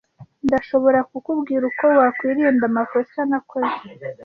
[0.47, 3.79] Ndashobora kukubwira uko wakwirinda amakosa nakoze.